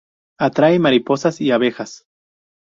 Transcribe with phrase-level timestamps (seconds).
[0.39, 2.07] Atrae mariposas y abejas.